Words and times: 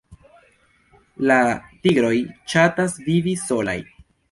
La 1.31 1.35
tigroj 1.85 2.11
ŝatas 2.55 2.99
vivi 3.11 3.37
solaj. 3.47 3.79